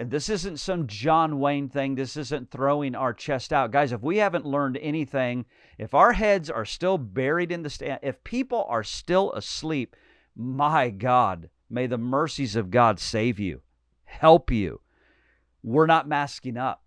[0.00, 1.94] And this isn't some John Wayne thing.
[1.94, 3.70] This isn't throwing our chest out.
[3.70, 5.44] Guys, if we haven't learned anything,
[5.76, 9.94] if our heads are still buried in the stand, if people are still asleep,
[10.34, 13.60] my God, may the mercies of God save you,
[14.04, 14.80] help you.
[15.62, 16.82] We're not masking up.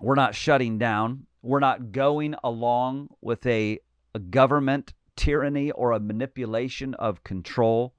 [0.00, 1.26] We're not shutting down.
[1.42, 3.80] We're not going along with a,
[4.14, 7.92] a government tyranny or a manipulation of control.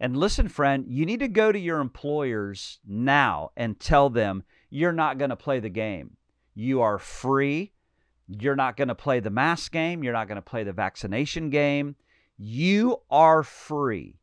[0.00, 4.92] And listen, friend, you need to go to your employers now and tell them you're
[4.92, 6.16] not going to play the game.
[6.54, 7.72] You are free.
[8.28, 10.04] You're not going to play the mask game.
[10.04, 11.96] You're not going to play the vaccination game.
[12.36, 14.20] You are free.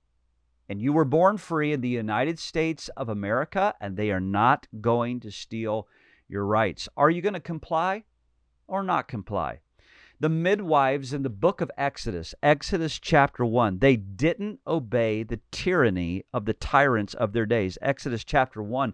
[0.70, 4.68] And you were born free in the United States of America, and they are not
[4.82, 5.88] going to steal
[6.28, 6.88] your rights.
[6.96, 8.04] Are you going to comply
[8.68, 9.60] or not comply?
[10.20, 16.24] The midwives in the book of Exodus, Exodus chapter 1, they didn't obey the tyranny
[16.34, 17.78] of the tyrants of their days.
[17.82, 18.94] Exodus chapter 1,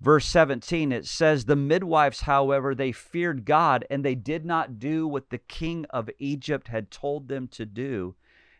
[0.00, 5.08] verse 17, it says, The midwives, however, they feared God and they did not do
[5.08, 8.14] what the king of Egypt had told them to do,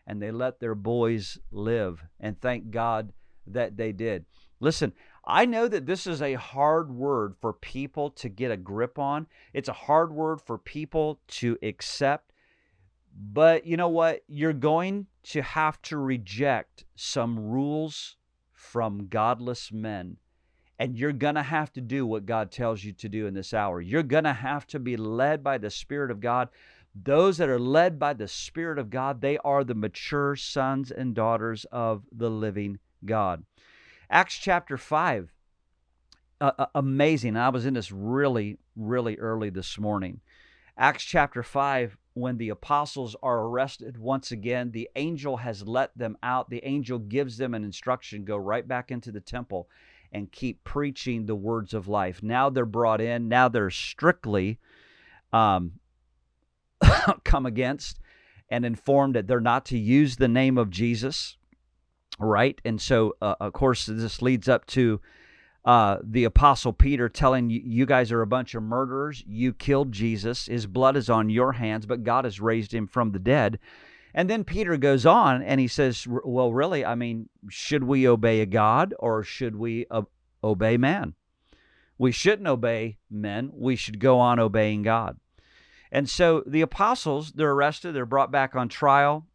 [0.07, 2.03] and they let their boys live.
[2.19, 3.13] And thank God
[3.45, 4.25] that they did.
[4.59, 4.93] Listen,
[5.29, 9.27] I know that this is a hard word for people to get a grip on.
[9.53, 12.33] It's a hard word for people to accept.
[13.15, 14.23] But you know what?
[14.27, 18.17] You're going to have to reject some rules
[18.51, 20.17] from godless men.
[20.79, 23.53] And you're going to have to do what God tells you to do in this
[23.53, 23.81] hour.
[23.81, 26.49] You're going to have to be led by the Spirit of God.
[26.95, 31.13] Those that are led by the Spirit of God, they are the mature sons and
[31.13, 33.43] daughters of the living God.
[34.09, 35.31] Acts chapter 5.
[36.41, 37.37] Uh, amazing.
[37.37, 40.21] I was in this really, really early this morning.
[40.77, 46.17] Acts chapter 5, when the apostles are arrested once again, the angel has let them
[46.23, 46.49] out.
[46.49, 49.67] The angel gives them an instruction go right back into the temple
[50.11, 52.23] and keep preaching the words of life.
[52.23, 53.27] Now they're brought in.
[53.27, 54.57] Now they're strictly
[55.31, 55.73] um,
[57.23, 57.99] come against
[58.49, 61.37] and informed that they're not to use the name of Jesus
[62.19, 62.59] right?
[62.65, 64.99] And so, uh, of course, this leads up to
[65.65, 69.23] uh, the Apostle Peter telling you, you guys are a bunch of murderers.
[69.27, 70.45] You killed Jesus.
[70.45, 73.59] His blood is on your hands, but God has raised him from the dead.
[74.13, 78.41] And then Peter goes on and he says, Well, really, I mean, should we obey
[78.41, 79.85] a God or should we
[80.43, 81.13] obey man?
[81.97, 83.51] We shouldn't obey men.
[83.53, 85.17] We should go on obeying God.
[85.91, 89.27] And so the apostles, they're arrested, they're brought back on trial.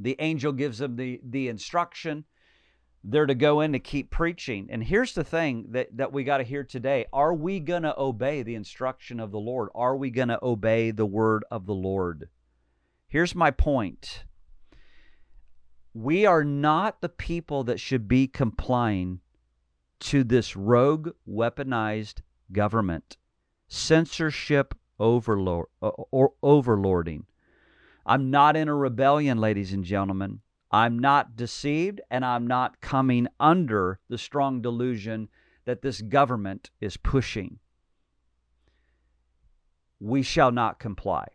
[0.00, 2.24] The angel gives them the, the instruction.
[3.04, 4.68] They're to go in to keep preaching.
[4.70, 7.98] And here's the thing that, that we got to hear today Are we going to
[7.98, 9.68] obey the instruction of the Lord?
[9.74, 12.28] Are we going to obey the word of the Lord?
[13.08, 14.24] Here's my point
[15.92, 19.20] we are not the people that should be complying
[19.98, 22.20] to this rogue, weaponized
[22.52, 23.16] government,
[23.68, 27.24] censorship overlord, uh, or overlording.
[28.06, 30.40] I'm not in a rebellion, ladies and gentlemen.
[30.70, 35.28] I'm not deceived and I'm not coming under the strong delusion
[35.64, 37.58] that this government is pushing.
[39.98, 41.26] We shall not comply.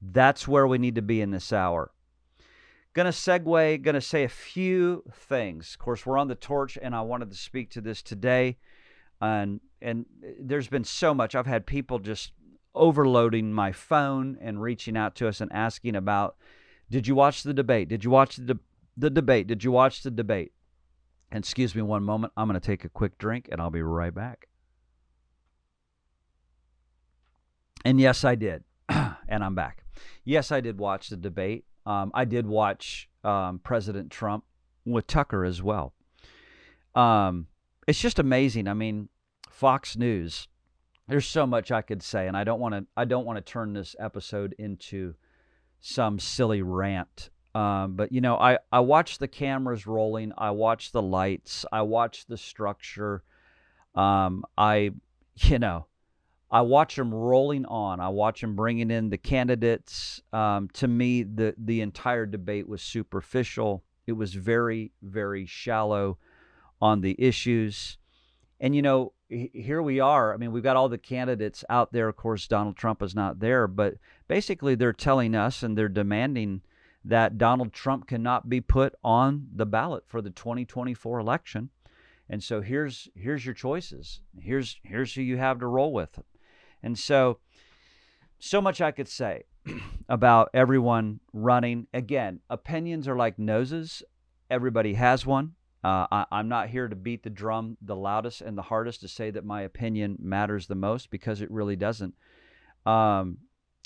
[0.00, 1.90] That's where we need to be in this hour.
[2.94, 5.74] Going to segue, going to say a few things.
[5.74, 8.56] Of course, we're on the torch, and I wanted to speak to this today.
[9.20, 10.06] And and
[10.40, 11.34] there's been so much.
[11.34, 12.32] I've had people just
[12.74, 16.36] overloading my phone and reaching out to us and asking about
[16.90, 17.88] did you watch the debate?
[17.88, 18.60] Did you watch the, de-
[18.96, 19.46] the debate?
[19.46, 20.52] Did you watch the debate?
[21.32, 22.32] And excuse me one moment.
[22.36, 24.48] I'm going to take a quick drink and I'll be right back.
[27.84, 28.64] And yes, I did.
[28.88, 29.84] and I'm back.
[30.24, 31.64] Yes, I did watch the debate.
[31.86, 34.44] Um, I did watch um, President Trump
[34.84, 35.94] with Tucker as well.
[36.94, 37.48] Um,
[37.86, 38.68] it's just amazing.
[38.68, 39.08] I mean,
[39.50, 40.48] Fox News
[41.08, 42.86] there's so much I could say, and I don't want to.
[42.96, 45.14] I don't want to turn this episode into
[45.80, 47.30] some silly rant.
[47.54, 50.32] Um, but you know, I I watch the cameras rolling.
[50.36, 51.64] I watch the lights.
[51.70, 53.22] I watch the structure.
[53.94, 54.90] Um, I,
[55.36, 55.86] you know,
[56.50, 58.00] I watch them rolling on.
[58.00, 60.22] I watch them bringing in the candidates.
[60.32, 63.84] Um, to me, the the entire debate was superficial.
[64.06, 66.18] It was very very shallow
[66.80, 67.98] on the issues.
[68.60, 70.32] And you know, here we are.
[70.32, 72.08] I mean, we've got all the candidates out there.
[72.08, 73.94] Of course, Donald Trump is not there, but
[74.28, 76.62] basically they're telling us and they're demanding
[77.04, 81.70] that Donald Trump cannot be put on the ballot for the 2024 election.
[82.30, 84.20] And so here's here's your choices.
[84.40, 86.18] Here's here's who you have to roll with.
[86.82, 87.38] And so
[88.38, 89.44] so much I could say
[90.08, 91.86] about everyone running.
[91.92, 94.02] Again, opinions are like noses.
[94.50, 95.52] Everybody has one.
[95.84, 99.08] Uh, I, I'm not here to beat the drum the loudest and the hardest to
[99.08, 102.14] say that my opinion matters the most because it really doesn't.
[102.86, 103.38] Um,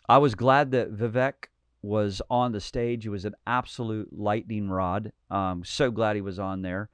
[0.08, 1.48] I was glad that Vivek
[1.82, 3.02] was on the stage.
[3.02, 5.12] He was an absolute lightning rod.
[5.30, 6.88] Um, so glad he was on there.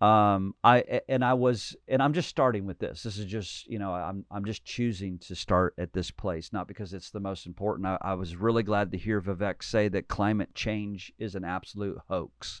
[0.00, 3.04] Um, I and I was and I'm just starting with this.
[3.04, 6.66] This is just you know I'm I'm just choosing to start at this place, not
[6.66, 7.86] because it's the most important.
[7.86, 11.98] I, I was really glad to hear Vivek say that climate change is an absolute
[12.08, 12.60] hoax.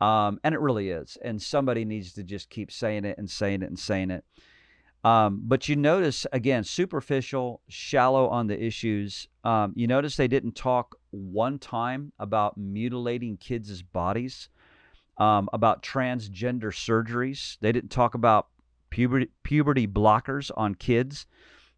[0.00, 1.18] Um, and it really is.
[1.22, 4.24] And somebody needs to just keep saying it and saying it and saying it.
[5.02, 9.28] Um, but you notice, again, superficial, shallow on the issues.
[9.44, 14.50] Um, you notice they didn't talk one time about mutilating kids' bodies,
[15.16, 17.56] um, about transgender surgeries.
[17.60, 18.48] They didn't talk about
[18.90, 21.26] puberty, puberty blockers on kids.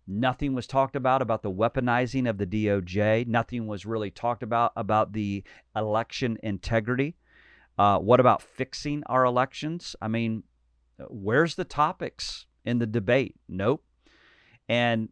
[0.08, 3.28] Nothing was talked about about the weaponizing of the DOJ.
[3.28, 5.44] Nothing was really talked about about the
[5.76, 7.14] election integrity.
[7.78, 9.96] Uh, what about fixing our elections?
[10.00, 10.42] I mean,
[11.08, 13.36] where's the topics in the debate?
[13.48, 13.84] Nope.
[14.68, 15.08] And,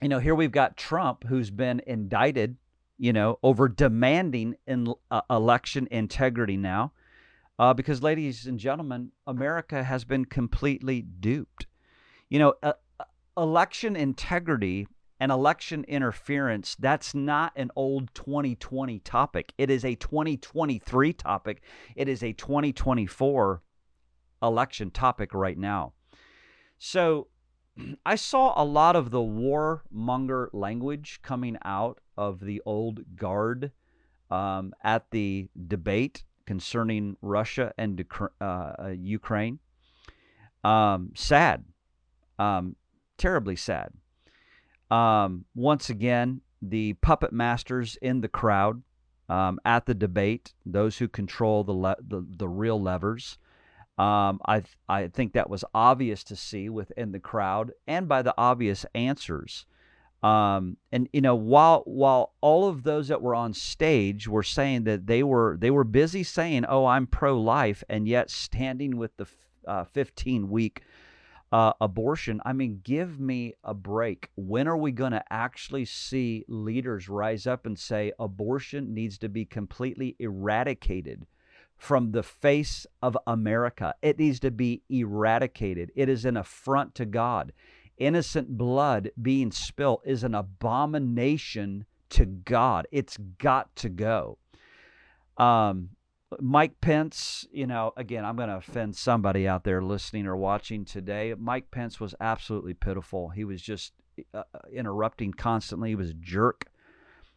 [0.00, 2.56] you know, here we've got Trump who's been indicted,
[2.98, 6.92] you know, over demanding in, uh, election integrity now.
[7.58, 11.66] Uh, because, ladies and gentlemen, America has been completely duped.
[12.28, 12.54] You know,
[13.36, 14.88] election integrity
[15.22, 19.52] and election interference, that's not an old 2020 topic.
[19.56, 21.62] It is a 2023 topic.
[21.94, 23.62] It is a 2024
[24.42, 25.92] election topic right now.
[26.76, 27.28] So
[28.04, 33.70] I saw a lot of the warmonger language coming out of the old guard
[34.28, 38.04] um, at the debate concerning Russia and
[38.40, 39.60] uh, uh, Ukraine.
[40.64, 41.64] Um, sad,
[42.40, 42.74] um,
[43.18, 43.92] terribly sad.
[44.92, 48.82] Um, once again, the puppet masters in the crowd
[49.30, 53.38] um, at the debate, those who control the le- the, the real levers.
[53.96, 58.20] Um, I th- I think that was obvious to see within the crowd and by
[58.20, 59.64] the obvious answers.
[60.22, 64.84] Um, and you know, while while all of those that were on stage were saying
[64.84, 69.26] that they were they were busy saying, "Oh, I'm pro-life," and yet standing with the
[69.66, 70.82] uh, 15 week
[71.52, 72.40] uh, abortion.
[72.44, 74.30] I mean, give me a break.
[74.36, 79.28] When are we going to actually see leaders rise up and say abortion needs to
[79.28, 81.26] be completely eradicated
[81.76, 83.94] from the face of America?
[84.00, 85.92] It needs to be eradicated.
[85.94, 87.52] It is an affront to God.
[87.98, 92.86] Innocent blood being spilt is an abomination to God.
[92.90, 94.38] It's got to go.
[95.36, 95.90] Um,
[96.40, 100.84] Mike Pence, you know, again, I'm going to offend somebody out there listening or watching
[100.84, 101.34] today.
[101.38, 103.30] Mike Pence was absolutely pitiful.
[103.30, 103.92] He was just
[104.34, 105.90] uh, uh, interrupting constantly.
[105.90, 106.66] He was a jerk.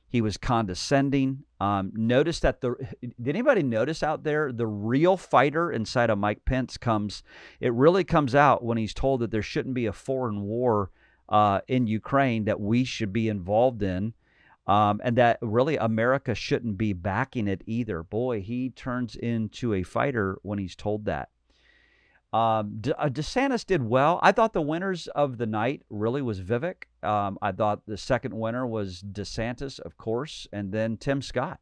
[0.08, 1.44] He was condescending.
[1.60, 6.46] Um, notice that the did anybody notice out there the real fighter inside of Mike
[6.46, 7.24] Pence comes.
[7.60, 10.92] It really comes out when he's told that there shouldn't be a foreign war
[11.28, 14.14] uh, in Ukraine that we should be involved in
[14.68, 18.04] um, and that really America shouldn't be backing it either.
[18.04, 21.30] Boy, he turns into a fighter when he's told that.
[22.34, 24.20] Um, De- uh, DeSantis did well.
[24.22, 26.84] I thought the winners of the night really was Vivek.
[27.02, 31.60] Um, I thought the second winner was DeSantis, of course, and then Tim Scott.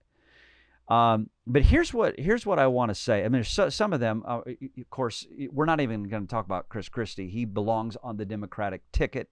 [0.88, 3.24] Um, but here's what here's what I want to say.
[3.24, 6.46] I mean, so, some of them, uh, of course, we're not even going to talk
[6.46, 7.30] about Chris Christie.
[7.30, 9.30] He belongs on the Democratic ticket.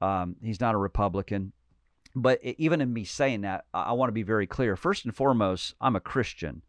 [0.00, 1.52] Um, he's not a Republican
[2.14, 4.76] but even in me saying that, I want to be very clear.
[4.76, 6.62] First and foremost, I'm a Christian.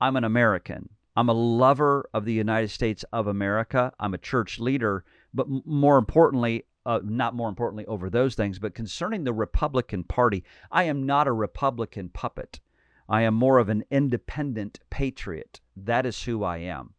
[0.00, 0.90] I'm an American.
[1.16, 3.92] I'm a lover of the United States of America.
[4.00, 8.74] I'm a church leader, but more importantly, uh, not more importantly over those things, but
[8.74, 12.60] concerning the Republican Party, I am not a Republican puppet.
[13.08, 15.60] I am more of an independent patriot.
[15.76, 16.94] That is who I am.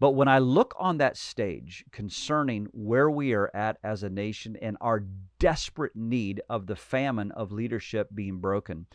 [0.00, 4.56] But when I look on that stage concerning where we are at as a nation
[4.62, 5.04] and our
[5.40, 8.86] desperate need of the famine of leadership being broken,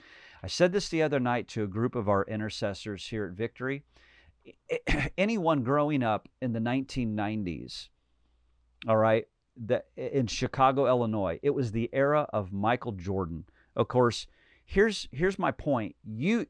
[0.42, 3.84] I said this the other night to a group of our intercessors here at Victory.
[5.18, 7.90] Anyone growing up in the 1990s,
[8.88, 9.26] all right,
[9.66, 13.46] that in Chicago, Illinois, it was the era of Michael Jordan.
[13.76, 14.28] Of course,
[14.66, 15.96] here's here's my point.
[16.04, 16.48] You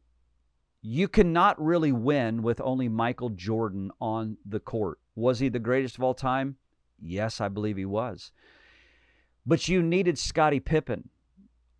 [0.85, 4.99] you cannot really win with only Michael Jordan on the court.
[5.15, 6.57] Was he the greatest of all time?
[7.01, 8.33] Yes, I believe he was.
[9.45, 11.07] But you needed Scottie Pippen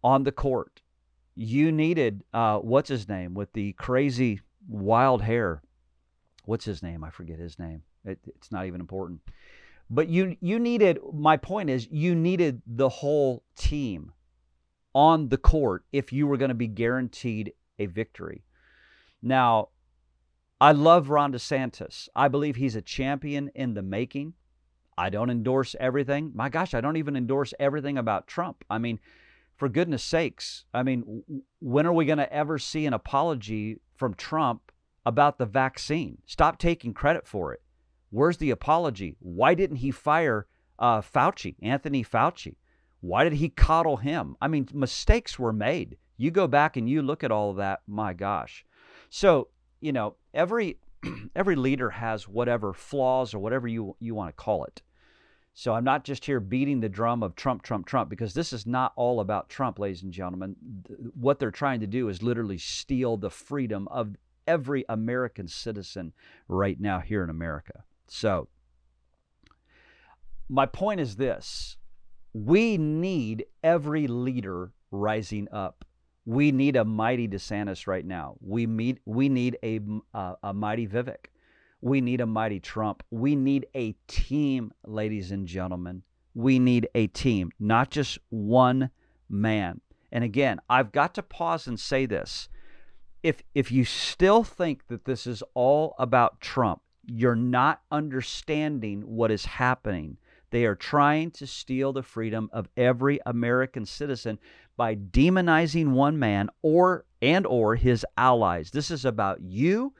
[0.03, 0.81] on the court.
[1.35, 4.39] You needed uh, what's his name with the crazy
[4.69, 5.61] wild hair.
[6.45, 7.03] What's his name?
[7.03, 7.83] I forget his name.
[8.05, 9.19] It, it's not even important.
[9.89, 10.99] But you you needed.
[11.13, 14.13] My point is, you needed the whole team
[14.95, 18.43] on the court if you were going to be guaranteed a victory.
[19.24, 19.69] Now,
[20.59, 22.09] I love Ron DeSantis.
[22.13, 24.34] I believe he's a champion in the making.
[24.97, 26.32] I don't endorse everything.
[26.36, 28.65] My gosh, I don't even endorse everything about Trump.
[28.69, 28.99] I mean,
[29.55, 31.24] for goodness sakes, I mean,
[31.59, 34.71] when are we going to ever see an apology from Trump
[35.05, 36.17] about the vaccine?
[36.26, 37.61] Stop taking credit for it.
[38.09, 39.15] Where's the apology?
[39.19, 40.47] Why didn't he fire
[40.78, 42.57] uh, Fauci, Anthony Fauci?
[42.99, 44.36] Why did he coddle him?
[44.41, 45.97] I mean, mistakes were made.
[46.17, 47.82] You go back and you look at all of that.
[47.88, 48.65] My gosh.
[49.14, 49.49] So
[49.80, 50.80] you know, every
[51.36, 54.82] every leader has whatever flaws or whatever you you want to call it.
[55.53, 58.66] So I'm not just here beating the drum of Trump, Trump, Trump, because this is
[58.66, 60.55] not all about Trump, ladies and gentlemen.
[61.14, 64.16] What they're trying to do is literally steal the freedom of
[64.47, 66.11] every American citizen
[66.47, 67.84] right now here in America.
[68.07, 68.47] So
[70.49, 71.78] my point is this
[72.34, 75.86] we need every leader rising up.
[76.26, 78.36] We need a mighty DeSantis right now.
[78.39, 78.99] We meet.
[79.05, 79.80] We need a
[80.13, 81.28] uh, a mighty Vivek.
[81.82, 83.03] We need a mighty Trump.
[83.11, 86.03] We need a team, ladies and gentlemen.
[86.34, 88.89] We need a team, not just one
[89.30, 89.82] man.
[90.11, 92.47] And again, I've got to pause and say this.
[93.21, 99.32] If if you still think that this is all about Trump, you're not understanding what
[99.32, 100.17] is happening.
[100.51, 104.38] They are trying to steal the freedom of every American citizen
[104.76, 108.71] by demonizing one man or and or his allies.
[108.71, 109.93] This is about you.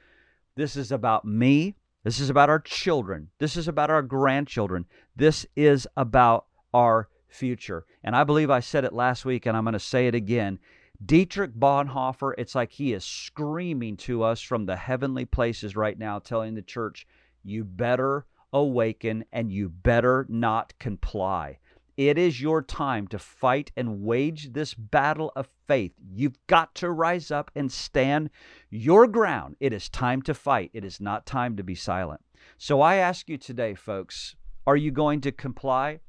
[0.56, 1.76] This is about me.
[2.04, 3.30] This is about our children.
[3.40, 4.86] This is about our grandchildren.
[5.16, 7.86] This is about our future.
[8.04, 10.60] And I believe I said it last week and I'm going to say it again.
[11.04, 16.20] Dietrich Bonhoeffer, it's like he is screaming to us from the heavenly places right now,
[16.20, 17.08] telling the church,
[17.44, 21.58] you better awaken and you better not comply.
[21.96, 25.94] It is your time to fight and wage this battle of faith.
[26.12, 28.32] You've got to rise up and stand
[28.70, 29.58] your ground.
[29.60, 30.72] It is time to fight.
[30.74, 32.22] It is not time to be silent.
[32.58, 34.36] So I ask you today, folks,
[34.66, 36.00] are you going to comply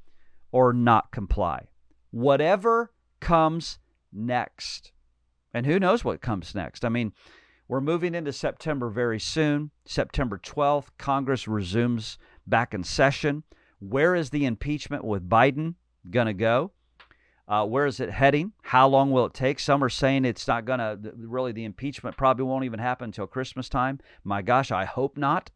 [0.51, 1.67] or not comply?
[2.11, 3.79] Whatever comes
[4.11, 4.91] next.
[5.53, 6.83] And who knows what comes next?
[6.83, 7.13] I mean,
[7.67, 9.71] we're moving into September very soon.
[9.85, 12.17] September 12th, Congress resumes
[12.47, 13.43] back in session.
[13.79, 15.75] Where is the impeachment with Biden
[16.09, 16.71] going to go?
[17.47, 18.53] Uh, where is it heading?
[18.63, 19.59] How long will it take?
[19.59, 23.27] Some are saying it's not going to, really, the impeachment probably won't even happen until
[23.27, 23.99] Christmas time.
[24.23, 25.51] My gosh, I hope not.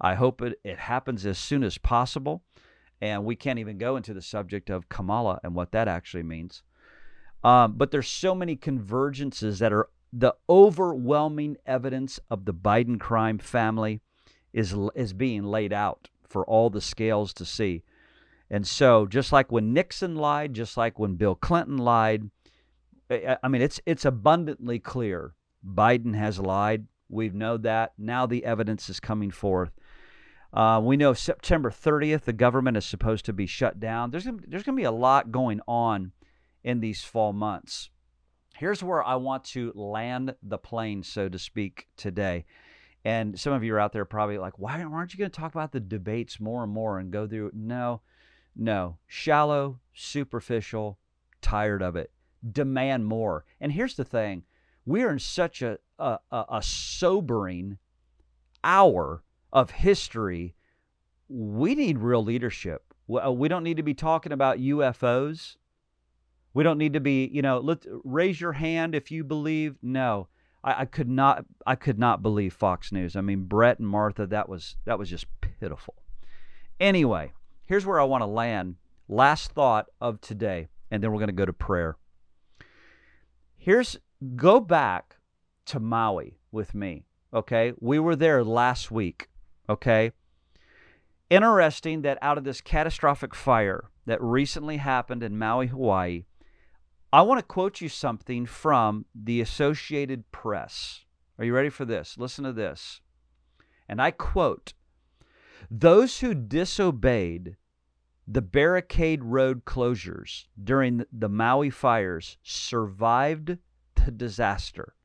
[0.00, 2.42] I hope it, it happens as soon as possible.
[3.00, 6.62] And we can't even go into the subject of Kamala and what that actually means.
[7.42, 13.38] Um, but there's so many convergences that are the overwhelming evidence of the Biden crime
[13.38, 14.00] family
[14.52, 17.82] is is being laid out for all the scales to see.
[18.50, 22.30] And so, just like when Nixon lied, just like when Bill Clinton lied,
[23.10, 26.86] I mean, it's it's abundantly clear Biden has lied.
[27.08, 27.92] We've known that.
[27.98, 29.70] Now the evidence is coming forth.
[30.52, 34.10] Uh, we know September 30th, the government is supposed to be shut down.
[34.10, 36.12] There's gonna, there's going to be a lot going on
[36.64, 37.90] in these fall months.
[38.56, 42.46] Here's where I want to land the plane, so to speak, today.
[43.06, 45.54] And some of you are out there probably like, why aren't you going to talk
[45.54, 47.52] about the debates more and more and go through?
[47.54, 48.00] No,
[48.56, 48.98] no.
[49.06, 50.98] Shallow, superficial,
[51.40, 52.10] tired of it.
[52.50, 53.44] Demand more.
[53.60, 54.42] And here's the thing
[54.84, 57.78] we are in such a, a, a sobering
[58.64, 60.56] hour of history.
[61.28, 62.92] We need real leadership.
[63.08, 65.54] Uh, we don't need to be talking about UFOs.
[66.54, 69.76] We don't need to be, you know, let raise your hand if you believe.
[69.80, 70.26] No,
[70.66, 73.16] I, I could not I could not believe Fox News.
[73.16, 75.94] I mean, Bret and Martha, that was that was just pitiful.
[76.78, 77.32] Anyway,
[77.64, 78.74] here's where I want to land.
[79.08, 81.96] Last thought of today, and then we're going to go to prayer.
[83.56, 83.96] Here's
[84.34, 85.16] go back
[85.66, 87.06] to Maui with me.
[87.32, 89.28] Okay, we were there last week.
[89.68, 90.10] Okay,
[91.30, 96.24] interesting that out of this catastrophic fire that recently happened in Maui, Hawaii,
[97.12, 101.04] I want to quote you something from the Associated Press.
[101.38, 102.18] Are you ready for this?
[102.18, 103.00] Listen to this.
[103.88, 104.74] And I quote
[105.70, 107.56] Those who disobeyed
[108.26, 113.58] the barricade road closures during the Maui fires survived
[113.94, 114.96] the disaster,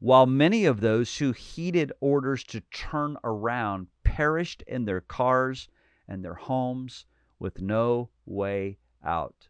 [0.00, 5.68] while many of those who heeded orders to turn around perished in their cars
[6.08, 7.06] and their homes
[7.38, 9.48] with no way out.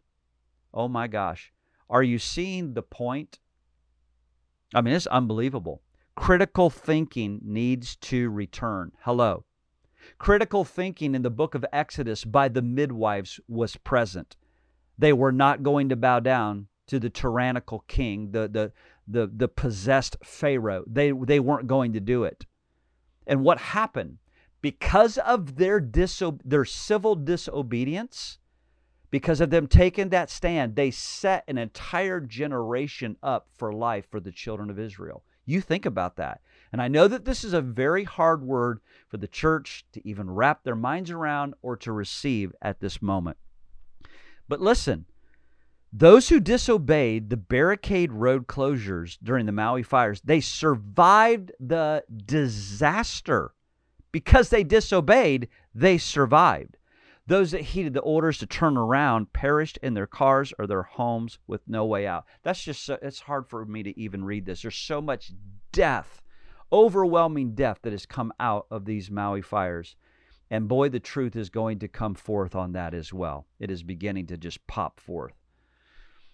[0.74, 1.54] Oh my gosh.
[1.90, 3.40] Are you seeing the point?
[4.72, 5.82] I mean, it's unbelievable.
[6.14, 8.92] Critical thinking needs to return.
[9.00, 9.44] Hello.
[10.18, 14.36] Critical thinking in the book of Exodus by the midwives was present.
[14.96, 18.72] They were not going to bow down to the tyrannical king, the, the,
[19.08, 20.84] the, the possessed Pharaoh.
[20.86, 22.46] They, they weren't going to do it.
[23.26, 24.18] And what happened?
[24.62, 28.38] Because of their, diso- their civil disobedience,
[29.10, 34.20] because of them taking that stand, they set an entire generation up for life for
[34.20, 35.22] the children of Israel.
[35.46, 36.40] You think about that.
[36.72, 40.30] And I know that this is a very hard word for the church to even
[40.30, 43.36] wrap their minds around or to receive at this moment.
[44.48, 45.06] But listen,
[45.92, 53.52] those who disobeyed the barricade road closures during the Maui fires, they survived the disaster.
[54.12, 56.76] Because they disobeyed, they survived.
[57.30, 61.38] Those that heeded the orders to turn around perished in their cars or their homes
[61.46, 62.24] with no way out.
[62.42, 64.62] That's just, so, it's hard for me to even read this.
[64.62, 65.30] There's so much
[65.70, 66.22] death,
[66.72, 69.94] overwhelming death that has come out of these Maui fires.
[70.50, 73.46] And boy, the truth is going to come forth on that as well.
[73.60, 75.34] It is beginning to just pop forth.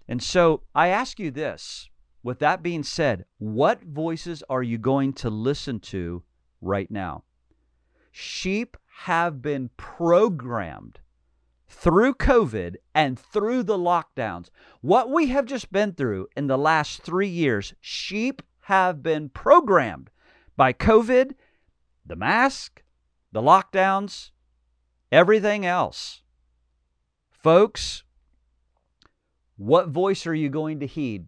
[0.09, 1.91] And so I ask you this
[2.23, 6.23] with that being said, what voices are you going to listen to
[6.63, 7.25] right now?
[8.13, 10.99] Sheep have been programmed
[11.69, 14.49] through COVID and through the lockdowns.
[14.81, 20.11] What we have just been through in the last three years, sheep have been programmed
[20.57, 21.35] by COVID,
[22.07, 22.83] the mask,
[23.33, 24.31] the lockdowns,
[25.13, 26.23] everything else.
[27.31, 28.03] Folks,
[29.57, 31.27] what voice are you going to heed?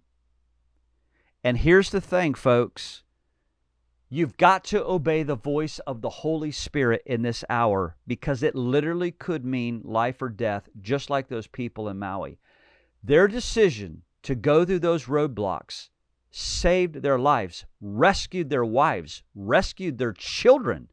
[1.44, 3.02] And here's the thing, folks
[4.10, 8.54] You've got to obey the voice of the Holy Spirit in this hour because it
[8.54, 12.38] literally could mean life or death, just like those people in Maui.
[13.04, 15.90] Their decision to go through those roadblocks
[16.30, 20.88] saved their lives, rescued their wives, rescued their children,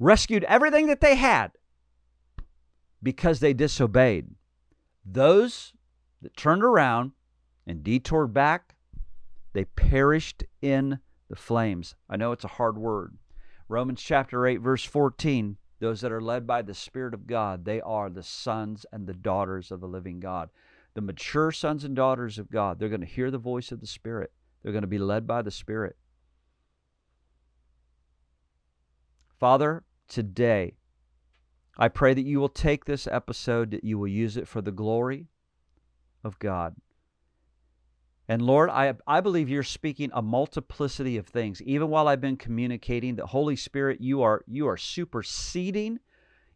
[0.00, 1.52] rescued everything that they had
[3.00, 4.26] because they disobeyed.
[5.04, 5.72] Those
[6.20, 7.12] that turned around
[7.66, 8.74] and detoured back,
[9.52, 10.98] they perished in
[11.28, 11.94] the flames.
[12.08, 13.16] I know it's a hard word.
[13.68, 17.80] Romans chapter 8, verse 14 those that are led by the Spirit of God, they
[17.80, 20.50] are the sons and the daughters of the living God.
[20.94, 23.86] The mature sons and daughters of God, they're going to hear the voice of the
[23.86, 24.32] Spirit.
[24.62, 25.96] They're going to be led by the Spirit.
[29.38, 30.74] Father, today,
[31.76, 34.72] I pray that you will take this episode, that you will use it for the
[34.72, 35.26] glory
[36.24, 36.74] of God.
[38.30, 41.62] And Lord, I, I believe you're speaking a multiplicity of things.
[41.62, 45.98] Even while I've been communicating, the Holy Spirit, you are you are superseding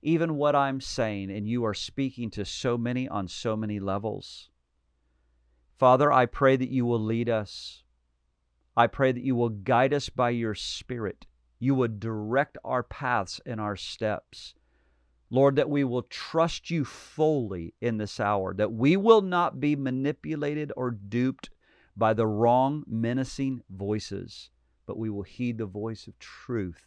[0.02, 4.50] even what I'm saying, and you are speaking to so many on so many levels.
[5.78, 7.84] Father, I pray that you will lead us.
[8.76, 11.26] I pray that you will guide us by your Spirit.
[11.60, 14.54] You would direct our paths and our steps.
[15.30, 19.76] Lord, that we will trust you fully in this hour, that we will not be
[19.76, 21.48] manipulated or duped
[21.96, 24.50] by the wrong, menacing voices,
[24.86, 26.86] but we will heed the voice of truth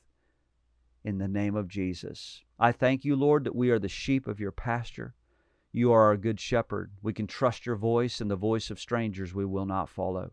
[1.03, 2.43] in the name of Jesus.
[2.59, 5.13] I thank you, Lord, that we are the sheep of your pasture.
[5.71, 6.91] You are our good shepherd.
[7.01, 10.31] We can trust your voice, and the voice of strangers we will not follow.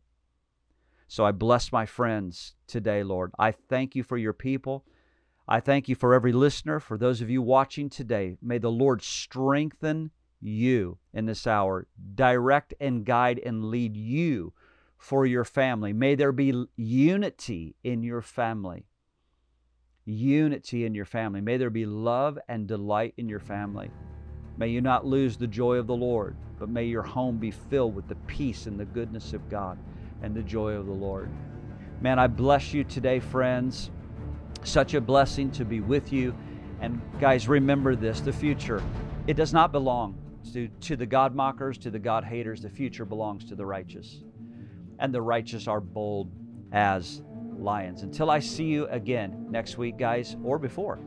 [1.09, 3.33] So I bless my friends today, Lord.
[3.39, 4.87] I thank you for your people.
[5.47, 8.39] I thank you for every listener, for those of you watching today.
[8.41, 14.55] May the Lord strengthen you in this hour, direct and guide and lead you
[15.03, 15.93] for your family.
[15.93, 18.87] May there be unity in your family.
[20.05, 21.41] Unity in your family.
[21.41, 23.91] May there be love and delight in your family.
[24.57, 27.97] May you not lose the joy of the Lord, but may your home be filled
[27.97, 29.77] with the peace and the goodness of God
[30.23, 31.29] and the joy of the Lord.
[32.01, 33.91] Man, I bless you today, friends.
[34.63, 36.33] Such a blessing to be with you.
[36.81, 38.81] And guys, remember this the future,
[39.27, 40.17] it does not belong
[40.53, 42.63] to, to the God mockers, to the God haters.
[42.63, 44.21] The future belongs to the righteous
[44.99, 46.31] and the righteous are bold
[46.73, 47.23] as
[47.57, 48.03] lions.
[48.03, 50.99] Until I see you again next week, guys, or before,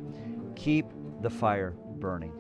[0.56, 0.86] keep
[1.22, 2.32] the fire burning.